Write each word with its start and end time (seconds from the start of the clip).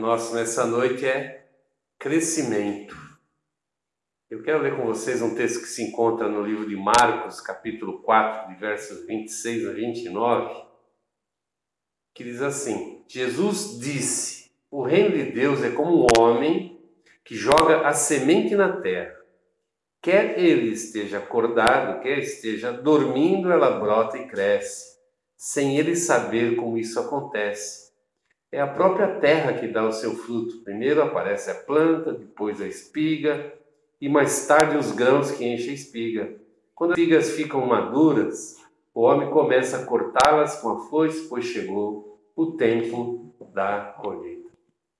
nosso 0.00 0.34
nessa 0.34 0.66
noite 0.66 1.04
é 1.04 1.46
crescimento. 1.98 2.96
Eu 4.30 4.42
quero 4.42 4.62
ler 4.62 4.76
com 4.76 4.86
vocês 4.86 5.20
um 5.20 5.34
texto 5.34 5.60
que 5.60 5.68
se 5.68 5.82
encontra 5.82 6.28
no 6.28 6.42
livro 6.42 6.66
de 6.66 6.76
Marcos, 6.76 7.40
capítulo 7.40 8.00
4, 8.00 8.54
de 8.54 8.58
versos 8.58 9.06
26 9.06 9.68
a 9.68 9.72
29, 9.72 10.64
que 12.14 12.24
diz 12.24 12.40
assim: 12.40 13.04
Jesus 13.06 13.78
disse: 13.78 14.50
O 14.70 14.82
reino 14.82 15.10
de 15.10 15.32
Deus 15.32 15.62
é 15.62 15.70
como 15.70 16.04
um 16.04 16.06
homem 16.18 16.80
que 17.22 17.34
joga 17.34 17.86
a 17.86 17.92
semente 17.92 18.54
na 18.54 18.80
terra. 18.80 19.14
Quer 20.00 20.38
ele 20.38 20.72
esteja 20.72 21.18
acordado, 21.18 22.00
quer 22.00 22.20
esteja 22.20 22.72
dormindo, 22.72 23.52
ela 23.52 23.78
brota 23.78 24.16
e 24.16 24.26
cresce, 24.26 24.98
sem 25.36 25.76
ele 25.76 25.94
saber 25.94 26.56
como 26.56 26.78
isso 26.78 26.98
acontece. 26.98 27.89
É 28.52 28.60
a 28.60 28.66
própria 28.66 29.20
terra 29.20 29.52
que 29.52 29.68
dá 29.68 29.86
o 29.86 29.92
seu 29.92 30.14
fruto. 30.14 30.58
Primeiro 30.64 31.02
aparece 31.02 31.50
a 31.50 31.54
planta, 31.54 32.12
depois 32.12 32.60
a 32.60 32.66
espiga 32.66 33.54
e 34.00 34.08
mais 34.08 34.46
tarde 34.46 34.76
os 34.76 34.90
grãos 34.90 35.30
que 35.30 35.44
enchem 35.44 35.70
a 35.70 35.74
espiga. 35.74 36.36
Quando 36.74 36.92
as 36.92 36.98
espigas 36.98 37.30
ficam 37.30 37.64
maduras, 37.64 38.56
o 38.92 39.02
homem 39.02 39.30
começa 39.30 39.76
a 39.76 39.86
cortá-las 39.86 40.60
com 40.60 40.70
a 40.70 40.78
foice, 40.88 41.28
pois 41.28 41.44
chegou 41.44 42.20
o 42.34 42.52
tempo 42.52 43.32
da 43.52 43.94
colheita. 44.00 44.50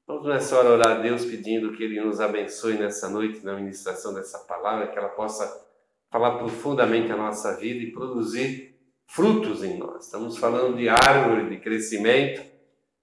Vamos 0.06 0.26
nessa 0.26 0.56
hora 0.56 0.70
orar 0.70 0.98
a 0.98 1.00
Deus 1.00 1.24
pedindo 1.24 1.72
que 1.72 1.82
Ele 1.82 2.00
nos 2.00 2.20
abençoe 2.20 2.74
nessa 2.74 3.08
noite 3.08 3.44
na 3.44 3.54
ministração 3.54 4.12
dessa 4.12 4.38
palavra, 4.40 4.88
que 4.88 4.98
ela 4.98 5.08
possa 5.08 5.66
falar 6.10 6.38
profundamente 6.38 7.10
a 7.10 7.16
nossa 7.16 7.56
vida 7.56 7.82
e 7.82 7.92
produzir 7.92 8.76
frutos 9.06 9.64
em 9.64 9.78
nós. 9.78 10.04
Estamos 10.04 10.36
falando 10.36 10.76
de 10.76 10.88
árvore 10.88 11.48
de 11.48 11.56
crescimento 11.58 12.42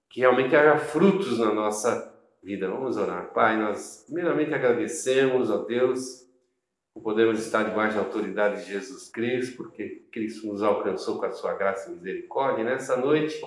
que 0.08 0.20
realmente 0.20 0.56
haja 0.56 0.78
frutos 0.78 1.38
na 1.38 1.52
nossa 1.52 2.14
vida. 2.42 2.68
Vamos 2.68 2.96
orar. 2.96 3.32
Pai, 3.32 3.56
nós 3.56 4.04
primeiramente 4.06 4.54
agradecemos 4.54 5.50
a 5.50 5.58
Deus 5.58 6.26
por 6.94 7.02
podermos 7.02 7.38
estar 7.38 7.62
debaixo 7.62 7.96
da 7.96 8.02
autoridade 8.02 8.64
de 8.64 8.72
Jesus 8.72 9.08
Cristo, 9.10 9.56
porque 9.56 10.06
Cristo 10.10 10.46
nos 10.46 10.62
alcançou 10.62 11.18
com 11.18 11.26
a 11.26 11.32
sua 11.32 11.54
graça 11.54 11.90
e 11.90 11.94
misericórdia. 11.94 12.62
E 12.62 12.64
nessa 12.64 12.96
noite, 12.96 13.40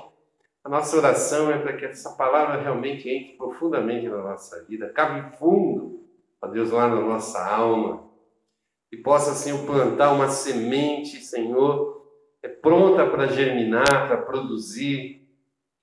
a 0.63 0.69
nossa 0.69 0.95
oração 0.95 1.51
é 1.51 1.57
para 1.57 1.75
que 1.75 1.85
essa 1.85 2.11
palavra 2.11 2.61
realmente 2.61 3.09
entre 3.09 3.35
profundamente 3.35 4.07
na 4.07 4.17
nossa 4.17 4.63
vida, 4.65 4.89
cabe 4.89 5.35
fundo, 5.37 6.05
a 6.41 6.47
Deus, 6.47 6.71
lá 6.71 6.87
na 6.87 7.01
nossa 7.01 7.43
alma, 7.43 8.09
e 8.91 8.97
possa, 8.97 9.33
Senhor, 9.33 9.65
plantar 9.65 10.11
uma 10.11 10.27
semente, 10.27 11.17
Senhor, 11.17 12.05
é 12.43 12.47
pronta 12.47 13.05
para 13.07 13.27
germinar, 13.27 14.07
para 14.07 14.17
produzir, 14.17 15.20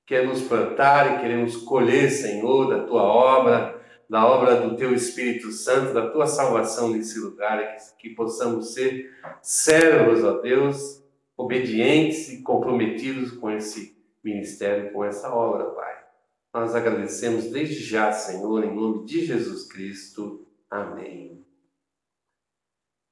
queremos 0.09 0.41
plantar 0.41 1.19
e 1.19 1.21
queremos 1.21 1.55
colher, 1.59 2.11
Senhor, 2.11 2.71
da 2.71 2.87
tua 2.87 3.03
obra, 3.03 3.79
da 4.09 4.27
obra 4.27 4.57
do 4.57 4.75
teu 4.75 4.95
Espírito 4.95 5.53
Santo, 5.53 5.93
da 5.93 6.09
tua 6.11 6.27
salvação 6.27 6.89
nesse 6.89 7.21
lugar, 7.21 7.77
que, 7.77 8.09
que 8.09 8.15
possamos 8.15 8.73
ser 8.73 9.15
servos, 9.43 10.25
ó 10.25 10.41
Deus, 10.41 11.05
obedientes 11.37 12.33
e 12.33 12.43
comprometidos 12.43 13.33
com 13.33 13.51
esse 13.51 14.03
ministério, 14.25 14.91
com 14.95 15.05
essa 15.05 15.31
obra, 15.31 15.67
Pai. 15.67 15.99
Nós 16.55 16.75
agradecemos 16.75 17.51
desde 17.51 17.85
já, 17.85 18.11
Senhor, 18.11 18.65
em 18.65 18.75
nome 18.75 19.05
de 19.05 19.27
Jesus 19.27 19.71
Cristo. 19.71 20.47
Amém. 20.71 21.45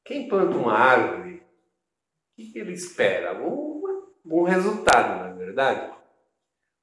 Quem 0.02 0.28
planta 0.28 0.56
uma 0.56 0.72
árvore, 0.72 1.42
o 2.38 2.52
que 2.52 2.58
ele 2.58 2.72
espera? 2.72 3.38
Um 3.38 3.82
bom 4.24 4.44
resultado, 4.44 5.18
não 5.18 5.26
é 5.26 5.34
verdade? 5.34 5.96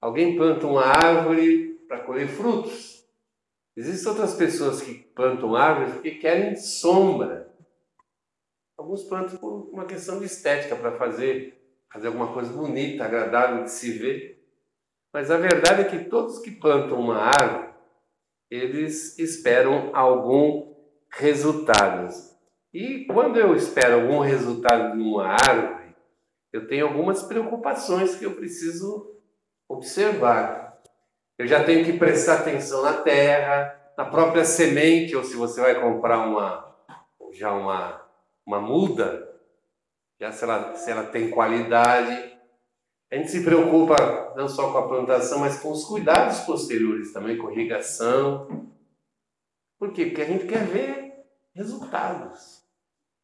Alguém 0.03 0.35
planta 0.35 0.67
uma 0.67 0.83
árvore 0.83 1.75
para 1.87 2.01
colher 2.01 2.27
frutos. 2.27 3.07
Existem 3.73 4.11
outras 4.11 4.33
pessoas 4.33 4.81
que 4.81 4.95
plantam 4.95 5.55
árvores 5.55 5.93
porque 5.93 6.11
querem 6.11 6.57
sombra. 6.57 7.49
Alguns 8.77 9.05
plantam 9.05 9.37
por 9.37 9.69
uma 9.71 9.85
questão 9.85 10.19
de 10.19 10.25
estética, 10.25 10.75
para 10.75 10.91
fazer, 10.97 11.57
fazer 11.89 12.07
alguma 12.07 12.33
coisa 12.33 12.51
bonita, 12.51 13.05
agradável 13.05 13.63
de 13.63 13.71
se 13.71 13.97
ver. 13.97 14.45
Mas 15.13 15.31
a 15.31 15.37
verdade 15.37 15.83
é 15.83 15.85
que 15.85 16.09
todos 16.09 16.39
que 16.39 16.51
plantam 16.51 16.99
uma 16.99 17.19
árvore, 17.19 17.73
eles 18.51 19.17
esperam 19.17 19.95
algum 19.95 20.75
resultado. 21.13 22.13
E 22.73 23.05
quando 23.05 23.39
eu 23.39 23.55
espero 23.55 24.01
algum 24.01 24.19
resultado 24.19 24.97
de 24.97 25.01
uma 25.01 25.27
árvore, 25.29 25.95
eu 26.51 26.67
tenho 26.67 26.87
algumas 26.87 27.23
preocupações 27.23 28.17
que 28.17 28.25
eu 28.25 28.35
preciso 28.35 29.12
observar. 29.73 30.81
Eu 31.37 31.47
já 31.47 31.63
tenho 31.63 31.83
que 31.83 31.97
prestar 31.97 32.39
atenção 32.39 32.81
na 32.81 32.93
terra, 32.93 33.79
na 33.97 34.05
própria 34.05 34.45
semente, 34.45 35.15
ou 35.15 35.23
se 35.23 35.35
você 35.35 35.61
vai 35.61 35.79
comprar 35.79 36.19
uma 36.19 36.73
já 37.33 37.51
uma, 37.51 38.01
uma 38.45 38.61
muda, 38.61 39.27
já 40.19 40.31
se 40.31 40.43
ela, 40.43 40.75
se 40.75 40.89
ela 40.89 41.05
tem 41.05 41.29
qualidade. 41.29 42.31
A 43.11 43.15
gente 43.15 43.29
se 43.29 43.43
preocupa 43.43 44.33
não 44.35 44.47
só 44.47 44.71
com 44.71 44.77
a 44.77 44.87
plantação, 44.87 45.39
mas 45.39 45.59
com 45.59 45.71
os 45.71 45.83
cuidados 45.85 46.39
posteriores 46.41 47.11
também, 47.11 47.37
com 47.37 47.51
irrigação. 47.51 48.71
Por 49.77 49.91
quê? 49.91 50.05
Porque 50.05 50.21
a 50.21 50.25
gente 50.25 50.47
quer 50.47 50.65
ver 50.65 51.13
resultados. 51.53 52.63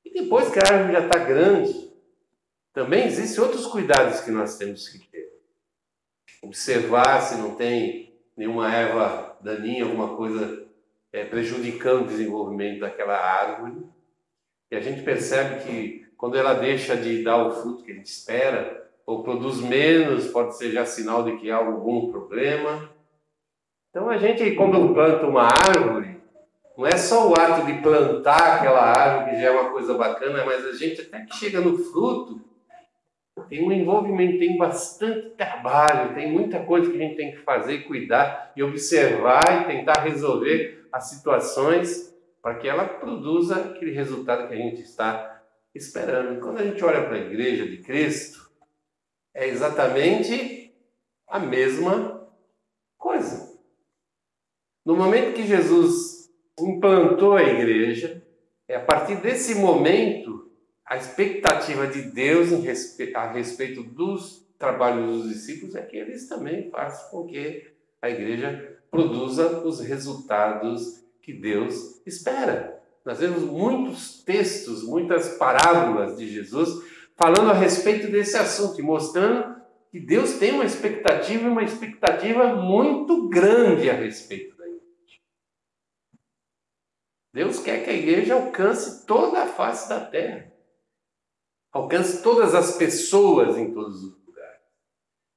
E 0.04 0.12
depois 0.12 0.50
que 0.50 0.60
a 0.60 0.74
árvore 0.74 0.94
já 0.94 1.06
está 1.06 1.20
grande, 1.20 1.92
também 2.74 3.06
existem 3.06 3.44
outros 3.44 3.66
cuidados 3.66 4.22
que 4.22 4.32
nós 4.32 4.58
temos 4.58 4.88
que 4.90 5.00
ter 5.08 5.29
observar 6.42 7.22
se 7.22 7.36
não 7.38 7.56
tem 7.56 8.14
nenhuma 8.36 8.74
erva 8.74 9.38
daninha, 9.42 9.84
alguma 9.84 10.16
coisa 10.16 10.66
é, 11.12 11.26
prejudicando 11.26 12.04
o 12.04 12.08
desenvolvimento 12.08 12.80
daquela 12.80 13.18
árvore. 13.18 13.86
E 14.72 14.76
a 14.76 14.80
gente 14.80 15.02
percebe 15.02 15.64
que 15.64 16.08
quando 16.18 16.38
ela 16.38 16.54
deixa 16.54 16.96
de 16.96 17.24
dar 17.24 17.46
o 17.46 17.52
fruto 17.52 17.84
que 17.84 17.92
a 17.92 17.96
gente 17.96 18.08
espera, 18.08 18.90
ou 19.06 19.24
produz 19.24 19.60
menos, 19.60 20.28
pode 20.28 20.56
ser 20.56 20.72
já 20.72 20.86
sinal 20.86 21.24
de 21.24 21.38
que 21.38 21.50
há 21.50 21.58
algum 21.58 22.12
problema. 22.12 22.90
Então 23.90 24.08
a 24.10 24.18
gente, 24.18 24.52
quando 24.52 24.94
planta 24.94 25.26
uma 25.26 25.44
árvore, 25.44 26.22
não 26.78 26.86
é 26.86 26.96
só 26.96 27.28
o 27.28 27.34
ato 27.34 27.66
de 27.66 27.82
plantar 27.82 28.58
aquela 28.58 28.82
árvore 28.82 29.32
que 29.32 29.42
já 29.42 29.48
é 29.48 29.52
uma 29.52 29.72
coisa 29.72 29.96
bacana, 29.96 30.46
mas 30.46 30.66
a 30.66 30.74
gente 30.74 31.02
até 31.02 31.26
que 31.26 31.36
chega 31.36 31.60
no 31.60 31.78
fruto, 31.78 32.40
tem 33.48 33.66
um 33.66 33.72
envolvimento, 33.72 34.40
tem 34.40 34.58
bastante 34.58 35.30
trabalho, 35.32 36.14
tem 36.16 36.32
muita 36.32 36.60
coisa 36.64 36.90
que 36.90 36.98
a 36.98 37.00
gente 37.00 37.16
tem 37.16 37.32
que 37.32 37.38
fazer 37.38 37.74
e 37.74 37.84
cuidar 37.84 38.52
e 38.56 38.64
observar 38.64 39.44
e 39.62 39.76
tentar 39.76 40.02
resolver 40.02 40.88
as 40.92 41.10
situações 41.10 42.16
para 42.42 42.56
que 42.56 42.68
ela 42.68 42.86
produza 42.86 43.56
aquele 43.56 43.92
resultado 43.92 44.48
que 44.48 44.54
a 44.54 44.58
gente 44.58 44.82
está 44.82 45.44
esperando. 45.74 46.40
Quando 46.40 46.60
a 46.60 46.64
gente 46.64 46.84
olha 46.84 47.04
para 47.04 47.16
a 47.16 47.20
igreja 47.20 47.68
de 47.68 47.78
Cristo, 47.78 48.50
é 49.34 49.48
exatamente 49.48 50.74
a 51.28 51.40
mesma 51.40 52.28
coisa. 52.98 53.60
No 54.86 54.96
momento 54.96 55.36
que 55.36 55.46
Jesus 55.46 56.30
implantou 56.60 57.36
a 57.36 57.44
igreja, 57.44 58.24
é 58.68 58.76
a 58.76 58.84
partir 58.84 59.16
desse 59.18 59.56
momento 59.56 60.49
a 60.90 60.98
expectativa 60.98 61.86
de 61.86 62.02
Deus 62.02 62.50
a 63.14 63.32
respeito 63.32 63.84
dos 63.84 64.44
trabalhos 64.58 65.22
dos 65.22 65.30
discípulos 65.30 65.76
é 65.76 65.84
que 65.84 65.96
eles 65.96 66.28
também 66.28 66.72
façam 66.72 67.12
com 67.12 67.28
que 67.28 67.72
a 68.02 68.10
igreja 68.10 68.76
produza 68.90 69.60
os 69.60 69.80
resultados 69.82 71.06
que 71.22 71.32
Deus 71.32 72.02
espera. 72.08 72.82
Nós 73.06 73.20
vemos 73.20 73.44
muitos 73.44 74.24
textos, 74.24 74.84
muitas 74.84 75.38
parábolas 75.38 76.18
de 76.18 76.28
Jesus 76.28 76.84
falando 77.16 77.52
a 77.52 77.54
respeito 77.54 78.12
desse 78.12 78.36
assunto 78.36 78.80
e 78.80 78.84
mostrando 78.84 79.62
que 79.92 80.00
Deus 80.00 80.40
tem 80.40 80.54
uma 80.54 80.66
expectativa 80.66 81.44
e 81.44 81.52
uma 81.52 81.64
expectativa 81.64 82.56
muito 82.56 83.30
grande 83.30 83.92
a 83.92 83.94
respeito 83.94 84.58
da 84.58 84.66
igreja. 84.66 85.20
Deus 87.32 87.60
quer 87.60 87.84
que 87.84 87.92
a 87.92 87.94
igreja 87.94 88.34
alcance 88.34 89.06
toda 89.06 89.44
a 89.44 89.48
face 89.48 89.88
da 89.88 90.00
terra 90.00 90.49
alcance 91.72 92.22
todas 92.24 92.56
as 92.56 92.78
pessoas 92.78 93.58
em 93.58 93.74
todos 93.74 94.04
os 94.04 94.26
lugares. 94.26 94.62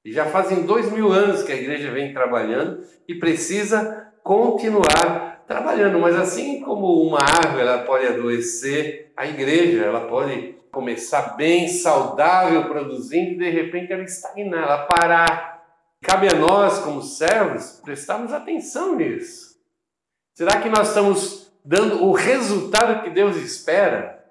E 0.05 0.11
já 0.11 0.25
fazem 0.25 0.63
dois 0.63 0.91
mil 0.91 1.11
anos 1.11 1.43
que 1.43 1.51
a 1.51 1.55
igreja 1.55 1.91
vem 1.91 2.13
trabalhando 2.13 2.83
e 3.07 3.15
precisa 3.15 4.13
continuar 4.23 5.43
trabalhando. 5.47 5.99
Mas 5.99 6.15
assim 6.15 6.61
como 6.61 7.01
uma 7.03 7.19
árvore 7.19 7.61
ela 7.61 7.83
pode 7.83 8.07
adoecer, 8.07 9.11
a 9.15 9.27
igreja 9.27 9.83
ela 9.83 10.07
pode 10.07 10.55
começar 10.71 11.35
bem, 11.35 11.67
saudável, 11.67 12.67
produzindo 12.67 13.33
e 13.33 13.37
de 13.37 13.49
repente 13.49 13.93
ela 13.93 14.03
estagnar, 14.03 14.63
ela 14.63 14.85
parar. 14.85 15.53
Cabe 16.01 16.27
a 16.27 16.35
nós, 16.35 16.79
como 16.79 17.01
servos, 17.01 17.79
prestarmos 17.83 18.33
atenção 18.33 18.95
nisso. 18.95 19.53
Será 20.33 20.59
que 20.59 20.67
nós 20.67 20.89
estamos 20.89 21.53
dando 21.63 22.03
o 22.03 22.11
resultado 22.11 23.03
que 23.03 23.11
Deus 23.11 23.37
espera? 23.37 24.22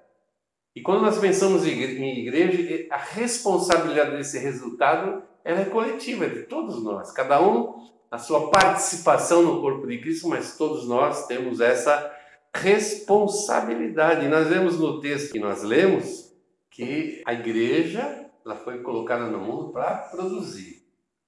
E 0.75 0.81
quando 0.81 1.01
nós 1.01 1.19
pensamos 1.19 1.65
em 1.67 2.19
igreja, 2.19 2.87
a 2.89 2.97
responsabilidade 2.97 4.17
desse 4.17 4.39
resultado 4.39 5.23
ela 5.45 5.61
é 5.61 5.65
coletiva, 5.65 6.25
é 6.25 6.29
de 6.29 6.43
todos 6.43 6.83
nós. 6.83 7.11
Cada 7.11 7.41
um 7.41 7.91
a 8.09 8.17
sua 8.17 8.49
participação 8.49 9.41
no 9.41 9.61
corpo 9.61 9.87
de 9.87 9.99
Cristo, 9.99 10.29
mas 10.29 10.57
todos 10.57 10.87
nós 10.87 11.27
temos 11.27 11.59
essa 11.59 12.11
responsabilidade. 12.55 14.27
Nós 14.27 14.47
vemos 14.47 14.79
no 14.79 15.01
texto 15.01 15.33
que 15.33 15.39
nós 15.39 15.63
lemos 15.63 16.31
que 16.69 17.21
a 17.25 17.33
igreja 17.33 18.29
ela 18.45 18.55
foi 18.55 18.81
colocada 18.81 19.25
no 19.25 19.39
mundo 19.39 19.71
para 19.71 19.95
produzir. 20.11 20.83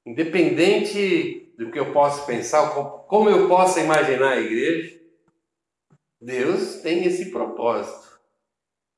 Independente 0.05 1.53
do 1.57 1.71
que 1.71 1.79
eu 1.79 1.91
possa 1.91 2.25
pensar, 2.25 2.69
como 3.07 3.29
eu 3.29 3.47
possa 3.47 3.79
imaginar 3.79 4.33
a 4.33 4.41
igreja, 4.41 4.99
Deus 6.21 6.77
tem 6.77 7.05
esse 7.05 7.31
propósito. 7.31 8.14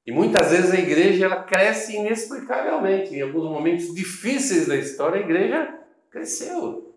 E 0.08 0.12
muitas 0.12 0.52
vezes 0.52 0.72
a 0.72 0.80
igreja 0.80 1.26
ela 1.26 1.44
cresce 1.44 1.98
inexplicavelmente. 1.98 3.14
Em 3.14 3.22
alguns 3.22 3.44
momentos 3.44 3.94
difíceis 3.94 4.66
da 4.66 4.76
história, 4.76 5.20
a 5.20 5.24
igreja 5.24 5.78
cresceu. 6.10 6.96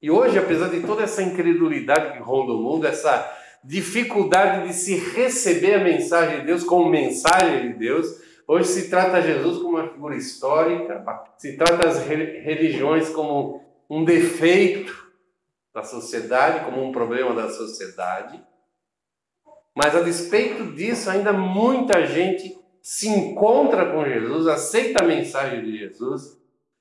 E 0.00 0.10
hoje, 0.10 0.38
apesar 0.38 0.68
de 0.68 0.80
toda 0.80 1.02
essa 1.02 1.22
incredulidade 1.22 2.12
que 2.12 2.22
ronda 2.22 2.52
o 2.52 2.62
mundo, 2.62 2.86
essa 2.86 3.36
dificuldade 3.64 4.68
de 4.68 4.74
se 4.74 4.94
receber 4.94 5.74
a 5.74 5.82
mensagem 5.82 6.40
de 6.40 6.46
Deus 6.46 6.62
como 6.62 6.88
mensagem 6.88 7.72
de 7.72 7.78
Deus, 7.78 8.28
Hoje 8.50 8.68
se 8.68 8.88
trata 8.88 9.20
Jesus 9.20 9.58
como 9.58 9.76
uma 9.76 9.90
figura 9.90 10.16
histórica, 10.16 11.04
se 11.36 11.58
trata 11.58 11.86
as 11.86 11.98
religiões 12.06 13.10
como 13.10 13.62
um 13.90 14.02
defeito 14.02 15.06
da 15.74 15.82
sociedade, 15.82 16.64
como 16.64 16.82
um 16.82 16.90
problema 16.90 17.34
da 17.34 17.50
sociedade. 17.50 18.42
Mas 19.80 19.94
a 19.94 20.00
despeito 20.00 20.72
disso, 20.72 21.08
ainda 21.08 21.32
muita 21.32 22.04
gente 22.04 22.58
se 22.82 23.08
encontra 23.08 23.92
com 23.92 24.04
Jesus, 24.04 24.48
aceita 24.48 25.04
a 25.04 25.06
mensagem 25.06 25.62
de 25.62 25.78
Jesus 25.78 26.36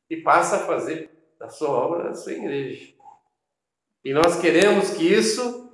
e 0.09 0.17
passa 0.17 0.55
a 0.55 0.65
fazer 0.65 1.11
da 1.37 1.47
sua 1.47 1.69
obra 1.69 2.05
da 2.05 2.15
sua 2.15 2.33
igreja. 2.33 2.91
E 4.03 4.11
nós 4.11 4.41
queremos 4.41 4.89
que 4.95 5.03
isso 5.03 5.71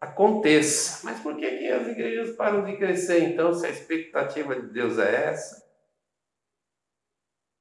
aconteça. 0.00 1.04
Mas 1.04 1.20
por 1.20 1.36
que, 1.36 1.50
que 1.50 1.70
as 1.70 1.86
igrejas 1.86 2.34
param 2.34 2.64
de 2.64 2.78
crescer 2.78 3.22
então, 3.22 3.52
se 3.52 3.66
a 3.66 3.70
expectativa 3.70 4.58
de 4.58 4.68
Deus 4.68 4.98
é 4.98 5.26
essa? 5.26 5.68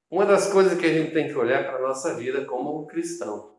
Uma 0.09 0.25
das 0.25 0.49
coisas 0.49 0.79
que 0.79 0.85
a 0.85 0.93
gente 0.93 1.11
tem 1.11 1.27
que 1.27 1.35
olhar 1.35 1.65
para 1.65 1.75
a 1.75 1.81
nossa 1.89 2.15
vida 2.15 2.45
como 2.45 2.87
cristão. 2.87 3.53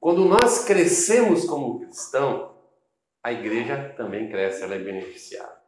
Quando 0.00 0.24
nós 0.24 0.64
crescemos 0.64 1.44
como 1.44 1.78
cristão, 1.78 2.51
a 3.22 3.32
igreja 3.32 3.94
também 3.96 4.28
cresce, 4.28 4.62
ela 4.62 4.74
é 4.74 4.78
beneficiada. 4.78 5.62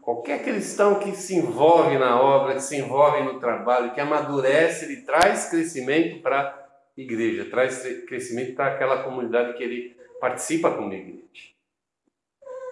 Qualquer 0.00 0.42
cristão 0.42 0.98
que 0.98 1.12
se 1.12 1.36
envolve 1.36 1.98
na 1.98 2.20
obra, 2.20 2.54
que 2.54 2.62
se 2.62 2.76
envolve 2.76 3.22
no 3.22 3.38
trabalho, 3.38 3.92
que 3.92 4.00
amadurece, 4.00 4.86
ele 4.86 5.02
traz 5.02 5.50
crescimento 5.50 6.22
para 6.22 6.40
a 6.40 7.00
igreja, 7.00 7.44
traz 7.50 7.82
crescimento 8.06 8.54
para 8.54 8.72
aquela 8.72 9.02
comunidade 9.04 9.54
que 9.54 9.62
ele 9.62 9.96
participa 10.18 10.70
como 10.70 10.92
igreja. 10.92 11.22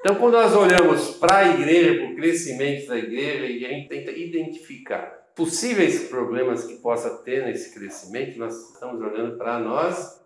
Então, 0.01 0.17
quando 0.17 0.33
nós 0.33 0.57
olhamos 0.57 1.17
para 1.17 1.39
a 1.39 1.49
igreja, 1.49 2.01
para 2.01 2.13
o 2.13 2.17
crescimento 2.17 2.89
da 2.89 2.97
igreja, 2.97 3.45
e 3.47 3.67
a 3.67 3.69
gente 3.69 3.89
tenta 3.89 4.11
identificar 4.11 5.31
possíveis 5.37 6.09
problemas 6.09 6.65
que 6.65 6.79
possa 6.79 7.19
ter 7.23 7.45
nesse 7.45 7.75
crescimento, 7.75 8.39
nós 8.39 8.73
estamos 8.73 9.01
olhando 9.03 9.37
para 9.37 9.59
nós, 9.59 10.25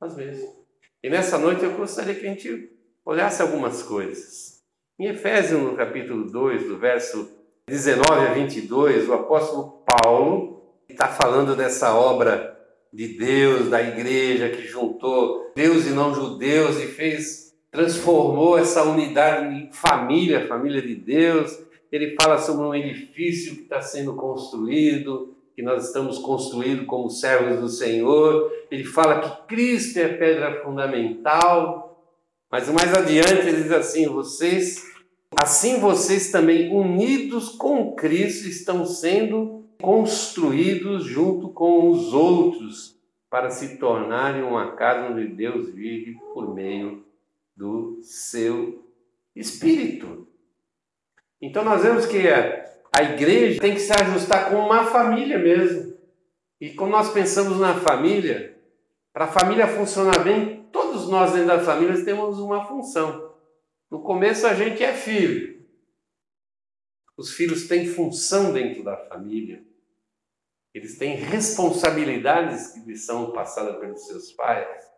nós 0.00 0.16
mesmos. 0.16 0.61
E 1.02 1.10
nessa 1.10 1.36
noite 1.36 1.64
eu 1.64 1.72
gostaria 1.72 2.14
que 2.14 2.24
a 2.24 2.28
gente 2.28 2.70
olhasse 3.04 3.42
algumas 3.42 3.82
coisas. 3.82 4.62
Em 4.96 5.06
Efésios, 5.06 5.60
no 5.60 5.74
capítulo 5.74 6.30
2, 6.30 6.68
do 6.68 6.78
verso 6.78 7.28
19 7.66 8.26
a 8.28 8.32
22, 8.32 9.08
o 9.08 9.14
apóstolo 9.14 9.82
Paulo 9.84 10.62
está 10.88 11.08
falando 11.08 11.56
dessa 11.56 11.92
obra 11.92 12.56
de 12.92 13.18
Deus, 13.18 13.68
da 13.68 13.82
igreja 13.82 14.50
que 14.50 14.62
juntou 14.62 15.50
Deus 15.56 15.86
e 15.86 15.90
não 15.90 16.14
judeus 16.14 16.76
e 16.76 16.86
fez, 16.86 17.52
transformou 17.72 18.56
essa 18.56 18.84
unidade 18.84 19.52
em 19.56 19.72
família, 19.72 20.46
família 20.46 20.80
de 20.80 20.94
Deus. 20.94 21.58
Ele 21.90 22.14
fala 22.14 22.38
sobre 22.38 22.64
um 22.64 22.74
edifício 22.76 23.56
que 23.56 23.62
está 23.62 23.82
sendo 23.82 24.14
construído, 24.14 25.31
que 25.54 25.62
nós 25.62 25.86
estamos 25.86 26.18
construindo 26.18 26.86
como 26.86 27.10
servos 27.10 27.60
do 27.60 27.68
Senhor. 27.68 28.50
Ele 28.70 28.84
fala 28.84 29.20
que 29.20 29.46
Cristo 29.46 29.98
é 29.98 30.06
a 30.06 30.16
pedra 30.16 30.62
fundamental. 30.62 32.04
Mas 32.50 32.68
mais 32.68 32.92
adiante 32.92 33.48
ele 33.48 33.62
diz 33.62 33.72
assim: 33.72 34.06
vocês, 34.06 34.84
assim 35.42 35.80
vocês 35.80 36.30
também 36.30 36.74
unidos 36.74 37.50
com 37.50 37.94
Cristo 37.94 38.48
estão 38.48 38.84
sendo 38.84 39.64
construídos 39.80 41.04
junto 41.04 41.48
com 41.48 41.90
os 41.90 42.12
outros 42.12 42.96
para 43.28 43.50
se 43.50 43.78
tornarem 43.78 44.42
uma 44.42 44.72
casa 44.72 45.10
onde 45.10 45.26
Deus 45.26 45.70
vive 45.70 46.18
por 46.34 46.54
meio 46.54 47.04
do 47.56 47.98
seu 48.02 48.84
Espírito. 49.34 50.28
Então 51.40 51.64
nós 51.64 51.82
vemos 51.82 52.06
que 52.06 52.18
a 52.94 53.02
igreja 53.02 53.60
tem 53.60 53.74
que 53.74 53.80
se 53.80 53.92
ajustar 53.92 54.50
com 54.50 54.56
uma 54.56 54.84
família 54.84 55.38
mesmo. 55.38 55.96
E 56.60 56.74
quando 56.74 56.92
nós 56.92 57.12
pensamos 57.12 57.58
na 57.58 57.80
família, 57.80 58.60
para 59.12 59.24
a 59.24 59.32
família 59.32 59.66
funcionar 59.66 60.22
bem, 60.22 60.64
todos 60.70 61.08
nós 61.08 61.32
dentro 61.32 61.48
da 61.48 61.60
família 61.60 62.04
temos 62.04 62.38
uma 62.38 62.66
função. 62.66 63.34
No 63.90 64.02
começo 64.02 64.46
a 64.46 64.54
gente 64.54 64.82
é 64.82 64.92
filho. 64.92 65.66
Os 67.16 67.32
filhos 67.32 67.66
têm 67.66 67.86
função 67.86 68.52
dentro 68.52 68.82
da 68.84 68.96
família. 68.96 69.64
Eles 70.74 70.96
têm 70.98 71.16
responsabilidades 71.16 72.68
que 72.68 72.80
lhes 72.80 73.04
são 73.04 73.32
passadas 73.32 73.78
pelos 73.78 74.06
seus 74.06 74.32
pais. 74.32 74.91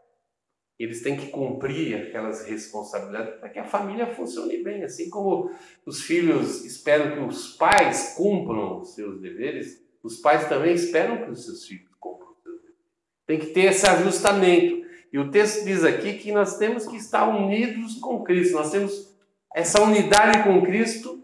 Eles 0.78 1.02
têm 1.02 1.16
que 1.16 1.28
cumprir 1.28 1.94
aquelas 1.94 2.46
responsabilidades 2.46 3.38
para 3.38 3.48
que 3.48 3.58
a 3.58 3.64
família 3.64 4.06
funcione 4.06 4.62
bem. 4.62 4.82
Assim 4.82 5.08
como 5.08 5.50
os 5.86 6.02
filhos 6.02 6.64
esperam 6.64 7.12
que 7.12 7.20
os 7.20 7.56
pais 7.56 8.14
cumpram 8.16 8.80
os 8.80 8.94
seus 8.94 9.20
deveres, 9.20 9.82
os 10.02 10.16
pais 10.16 10.48
também 10.48 10.74
esperam 10.74 11.24
que 11.24 11.30
os 11.30 11.44
seus 11.44 11.64
filhos 11.64 11.90
cumpram 12.00 12.32
os 12.32 12.42
seus 12.42 12.56
deveres. 12.56 12.78
Tem 13.26 13.38
que 13.38 13.46
ter 13.46 13.66
esse 13.66 13.86
ajustamento. 13.86 14.84
E 15.12 15.18
o 15.18 15.30
texto 15.30 15.64
diz 15.64 15.84
aqui 15.84 16.14
que 16.14 16.32
nós 16.32 16.58
temos 16.58 16.86
que 16.88 16.96
estar 16.96 17.28
unidos 17.28 17.94
com 18.00 18.24
Cristo. 18.24 18.54
Nós 18.54 18.72
temos 18.72 19.14
essa 19.54 19.80
unidade 19.80 20.42
com 20.42 20.60
Cristo, 20.62 21.22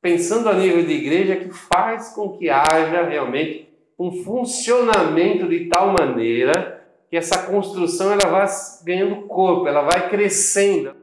pensando 0.00 0.48
a 0.48 0.54
nível 0.54 0.86
de 0.86 0.92
igreja, 0.92 1.36
que 1.36 1.50
faz 1.50 2.10
com 2.10 2.38
que 2.38 2.48
haja 2.48 3.02
realmente 3.02 3.68
um 3.98 4.22
funcionamento 4.22 5.48
de 5.48 5.68
tal 5.68 5.92
maneira 5.92 6.81
que 7.12 7.16
essa 7.18 7.42
construção 7.42 8.10
ela 8.10 8.24
vai 8.24 8.46
ganhando 8.84 9.26
corpo, 9.26 9.68
ela 9.68 9.82
vai 9.82 10.08
crescendo. 10.08 10.96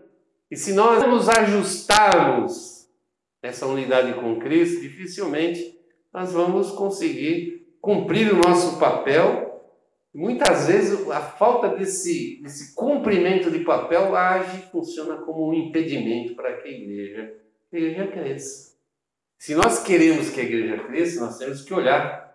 E 0.49 0.57
se 0.57 0.73
nós 0.73 1.07
nos 1.07 1.29
ajustarmos 1.29 2.89
nessa 3.43 3.67
unidade 3.67 4.13
com 4.13 4.39
Cristo, 4.39 4.81
dificilmente 4.81 5.79
nós 6.11 6.33
vamos 6.33 6.71
conseguir 6.71 7.75
cumprir 7.79 8.33
o 8.33 8.37
nosso 8.37 8.79
papel. 8.79 9.63
Muitas 10.11 10.65
vezes 10.65 11.07
a 11.11 11.21
falta 11.21 11.77
desse, 11.77 12.41
desse 12.41 12.73
cumprimento 12.73 13.51
de 13.51 13.59
papel 13.59 14.15
age, 14.15 14.63
funciona 14.71 15.17
como 15.17 15.47
um 15.47 15.53
impedimento 15.53 16.33
para 16.33 16.53
que 16.57 16.69
a 16.69 16.71
igreja, 16.71 17.35
a 17.71 17.77
igreja 17.77 18.07
cresça. 18.07 18.75
Se 19.37 19.53
nós 19.53 19.83
queremos 19.83 20.31
que 20.31 20.41
a 20.41 20.43
igreja 20.43 20.79
cresça, 20.85 21.19
nós 21.19 21.37
temos 21.37 21.61
que 21.61 21.71
olhar 21.71 22.28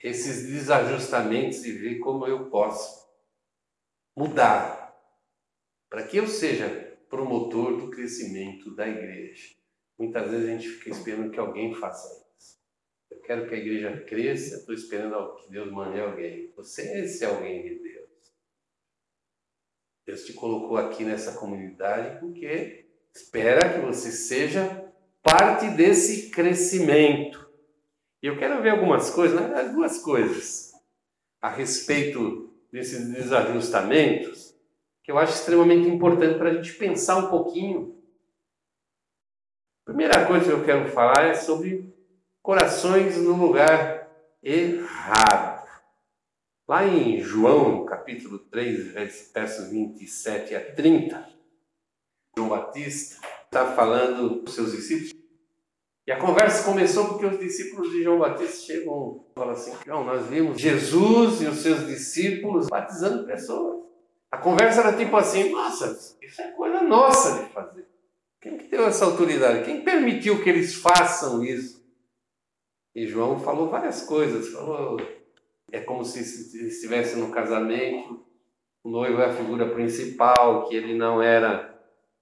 esses 0.00 0.46
desajustamentos 0.46 1.64
e 1.64 1.72
ver 1.72 1.98
como 1.98 2.26
eu 2.26 2.50
posso 2.50 3.06
mudar 4.16 4.86
para 5.88 6.06
que 6.06 6.16
eu 6.16 6.26
seja 6.26 6.68
promotor 7.08 7.76
do 7.76 7.90
crescimento 7.90 8.74
da 8.74 8.88
igreja. 8.88 9.54
Muitas 9.98 10.30
vezes 10.30 10.48
a 10.48 10.52
gente 10.52 10.68
fica 10.68 10.90
esperando 10.90 11.30
que 11.30 11.38
alguém 11.38 11.74
faça 11.74 12.06
isso. 12.36 12.58
Eu 13.10 13.20
quero 13.20 13.48
que 13.48 13.54
a 13.54 13.58
igreja 13.58 14.04
cresça, 14.04 14.56
estou 14.56 14.74
esperando 14.74 15.36
que 15.36 15.50
Deus 15.50 15.70
mande 15.70 16.00
alguém. 16.00 16.52
Você 16.56 16.82
é 16.82 17.04
esse 17.04 17.24
alguém 17.24 17.62
de 17.62 17.82
Deus. 17.82 18.06
Deus 20.04 20.24
te 20.24 20.32
colocou 20.34 20.76
aqui 20.76 21.04
nessa 21.04 21.38
comunidade 21.38 22.20
porque 22.20 22.86
espera 23.14 23.72
que 23.72 23.86
você 23.86 24.10
seja 24.12 24.92
parte 25.22 25.68
desse 25.70 26.30
crescimento. 26.30 27.45
E 28.26 28.28
eu 28.28 28.36
quero 28.36 28.60
ver 28.60 28.70
algumas 28.70 29.08
coisas, 29.08 29.40
duas 29.72 29.98
coisas, 29.98 30.72
a 31.40 31.48
respeito 31.48 32.52
desses 32.72 33.08
desajustamentos, 33.08 34.52
que 35.04 35.12
eu 35.12 35.16
acho 35.16 35.34
extremamente 35.34 35.88
importante 35.88 36.36
para 36.36 36.50
a 36.50 36.54
gente 36.54 36.72
pensar 36.72 37.18
um 37.18 37.30
pouquinho. 37.30 37.96
A 39.80 39.92
primeira 39.92 40.26
coisa 40.26 40.44
que 40.44 40.50
eu 40.50 40.64
quero 40.64 40.90
falar 40.90 41.26
é 41.26 41.34
sobre 41.34 41.94
corações 42.42 43.16
no 43.16 43.36
lugar 43.36 44.10
errado. 44.42 45.70
Lá 46.66 46.84
em 46.84 47.20
João, 47.20 47.84
capítulo 47.84 48.40
3, 48.40 48.88
versos 49.32 49.70
27 49.70 50.52
a 50.56 50.74
30, 50.74 51.28
João 52.36 52.48
Batista 52.48 53.24
está 53.44 53.72
falando 53.76 54.38
para 54.38 54.48
os 54.48 54.54
seus 54.56 54.72
discípulos 54.72 55.25
E 56.06 56.12
a 56.12 56.18
conversa 56.18 56.64
começou 56.64 57.08
porque 57.08 57.26
os 57.26 57.38
discípulos 57.38 57.90
de 57.90 58.04
João 58.04 58.20
Batista 58.20 58.64
chegam 58.64 59.24
e 59.28 59.34
falam 59.34 59.52
assim: 59.52 59.74
João, 59.84 60.04
nós 60.04 60.26
vimos 60.26 60.60
Jesus 60.60 61.42
e 61.42 61.46
os 61.46 61.58
seus 61.58 61.84
discípulos 61.86 62.68
batizando 62.68 63.26
pessoas. 63.26 63.84
A 64.30 64.38
conversa 64.38 64.82
era 64.82 64.96
tipo 64.96 65.16
assim: 65.16 65.50
nossa, 65.50 66.16
isso 66.22 66.40
é 66.40 66.52
coisa 66.52 66.82
nossa 66.82 67.42
de 67.42 67.50
fazer. 67.50 67.86
Quem 68.40 68.56
que 68.56 68.68
deu 68.68 68.86
essa 68.86 69.04
autoridade? 69.04 69.64
Quem 69.64 69.82
permitiu 69.82 70.40
que 70.42 70.48
eles 70.48 70.76
façam 70.76 71.42
isso? 71.42 71.84
E 72.94 73.06
João 73.06 73.40
falou 73.40 73.68
várias 73.68 74.02
coisas. 74.02 74.48
Falou, 74.48 75.00
é 75.72 75.80
como 75.80 76.04
se 76.04 76.20
estivesse 76.20 77.18
no 77.18 77.32
casamento, 77.32 78.24
o 78.84 78.90
noivo 78.90 79.20
é 79.20 79.26
a 79.26 79.32
figura 79.32 79.68
principal, 79.70 80.68
que 80.68 80.76
ele 80.76 80.94
não 80.94 81.20
era 81.20 81.76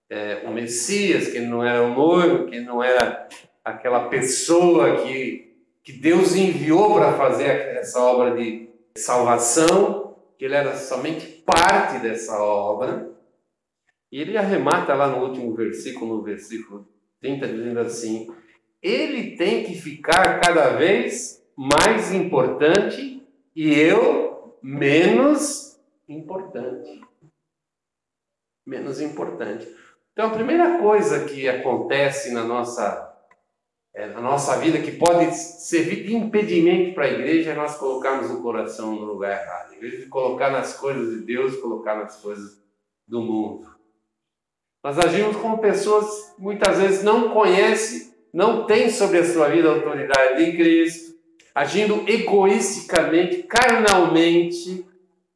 é, 0.09 0.43
o 0.47 0.53
Messias, 0.53 1.29
que 1.29 1.37
ele 1.37 1.47
não 1.47 1.63
era 1.63 1.83
o 1.83 1.95
noivo, 1.95 2.47
que 2.47 2.57
ele 2.57 2.65
não 2.65 2.83
era 2.83 3.29
aquela 3.65 4.09
pessoa 4.09 5.03
que, 5.03 5.57
que 5.83 5.93
Deus 5.93 6.37
enviou 6.37 6.95
para 6.95 7.15
fazer 7.15 7.47
essa 7.77 8.01
obra 8.01 8.37
de 8.37 8.69
salvação, 8.97 10.17
que 10.39 10.45
ele 10.45 10.55
era 10.55 10.77
somente 10.77 11.27
parte 11.27 11.99
dessa 12.01 12.39
obra. 12.39 13.11
E 14.13 14.21
ele 14.21 14.37
arremata 14.37 14.95
lá 14.95 15.09
no 15.09 15.27
último 15.27 15.55
versículo, 15.55 16.19
no 16.19 16.23
versículo 16.23 16.87
30, 17.21 17.49
dizendo 17.49 17.81
assim: 17.81 18.33
ele 18.83 19.37
tem 19.37 19.65
que 19.65 19.75
ficar 19.75 20.41
cada 20.41 20.77
vez 20.77 21.43
mais 21.57 22.13
importante 22.13 23.27
e 23.57 23.73
eu 23.73 24.59
menos 24.63 25.81
importante. 26.09 27.01
Menos 28.67 29.01
importante. 29.01 29.67
Então, 30.13 30.29
a 30.29 30.35
primeira 30.35 30.79
coisa 30.79 31.25
que 31.25 31.49
acontece 31.49 32.33
na 32.33 32.45
nossa 32.45 33.14
é, 33.95 34.09
na 34.09 34.21
nossa 34.21 34.59
vida 34.59 34.81
que 34.81 34.91
pode 34.91 35.33
servir 35.37 36.03
de 36.03 36.17
impedimento 36.17 36.95
para 36.95 37.05
a 37.05 37.13
igreja 37.13 37.53
é 37.53 37.55
nós 37.55 37.77
colocarmos 37.77 38.29
o 38.29 38.43
coração 38.43 38.97
no 38.97 39.05
lugar 39.05 39.41
errado. 39.41 39.73
Em 39.75 39.79
vez 39.79 40.01
de 40.01 40.07
colocar 40.07 40.51
nas 40.51 40.77
coisas 40.77 41.11
de 41.11 41.25
Deus, 41.25 41.57
colocar 41.57 41.95
nas 41.95 42.17
coisas 42.17 42.61
do 43.07 43.21
mundo. 43.21 43.69
Nós 44.83 44.99
agimos 44.99 45.37
como 45.37 45.59
pessoas 45.59 46.33
que 46.35 46.43
muitas 46.43 46.79
vezes 46.79 47.05
não 47.05 47.31
conhecem, 47.31 48.13
não 48.33 48.67
têm 48.67 48.91
sobre 48.91 49.19
a 49.19 49.25
sua 49.25 49.49
vida 49.49 49.69
a 49.69 49.75
autoridade 49.75 50.45
de 50.45 50.57
Cristo, 50.57 51.15
agindo 51.55 52.03
egoisticamente, 52.09 53.45
carnalmente 53.45 54.85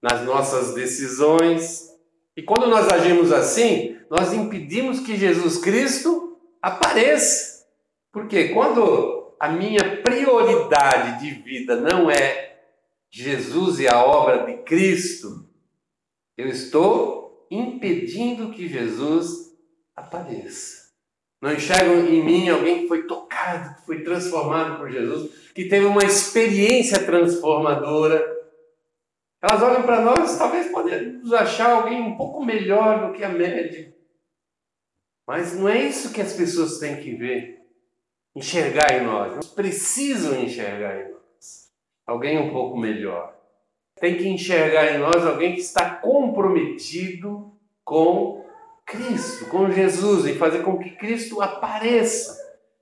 nas 0.03 0.23
nossas 0.25 0.75
decisões. 0.75 1.97
E 2.37 2.43
quando 2.43 2.67
nós 2.67 2.89
agimos 2.89 3.33
assim, 3.33 3.97
nós 4.11 4.33
impedimos 4.33 4.99
que 4.99 5.17
Jesus 5.17 5.59
Cristo 5.59 6.37
apareça. 6.61 7.58
Porque 8.19 8.49
quando 8.49 9.37
a 9.39 9.49
minha 9.49 10.03
prioridade 10.03 11.21
de 11.21 11.31
vida 11.41 11.77
não 11.77 12.11
é 12.11 12.59
Jesus 13.09 13.79
e 13.79 13.87
a 13.87 14.05
obra 14.05 14.45
de 14.45 14.59
Cristo, 14.65 15.49
eu 16.37 16.49
estou 16.49 17.47
impedindo 17.49 18.51
que 18.51 18.69
Jesus 18.69 19.57
apareça. 19.95 20.89
Não 21.41 21.53
enxergo 21.53 21.95
em 21.95 22.25
mim 22.25 22.49
alguém 22.49 22.83
que 22.83 22.89
foi 22.89 23.07
tocado, 23.07 23.77
que 23.77 23.87
foi 23.87 24.03
transformado 24.03 24.79
por 24.79 24.91
Jesus, 24.91 25.53
que 25.55 25.69
teve 25.69 25.87
uma 25.87 26.03
experiência 26.03 26.99
transformadora. 27.05 28.21
Elas 29.41 29.63
olham 29.63 29.85
para 29.85 30.01
nós, 30.01 30.37
talvez 30.37 30.73
podemos 30.73 31.33
achar 31.33 31.71
alguém 31.71 32.03
um 32.03 32.17
pouco 32.17 32.45
melhor 32.45 33.07
do 33.07 33.17
que 33.17 33.23
a 33.23 33.29
média. 33.29 33.95
Mas 35.25 35.55
não 35.55 35.69
é 35.69 35.85
isso 35.85 36.13
que 36.13 36.21
as 36.21 36.33
pessoas 36.33 36.79
têm 36.79 37.01
que 37.01 37.15
ver 37.15 37.58
enxergar 38.39 38.93
em 38.95 39.05
nós. 39.05 39.33
Eles 39.35 39.47
precisam 39.49 40.41
enxergar 40.41 40.97
em 40.97 41.13
nós 41.13 41.71
alguém 42.07 42.39
um 42.39 42.51
pouco 42.51 42.77
melhor. 42.79 43.35
Tem 44.01 44.17
que 44.17 44.29
enxergar 44.29 44.95
em 44.95 44.99
nós 44.99 45.27
alguém 45.27 45.55
que 45.55 45.61
está 45.61 45.91
comprometido 45.91 47.53
com 47.85 48.45
Cristo, 48.87 49.47
com 49.47 49.71
Jesus, 49.71 50.25
e 50.27 50.35
fazer 50.35 50.63
com 50.63 50.79
que 50.79 50.91
Cristo 50.91 51.43
apareça. 51.43 52.39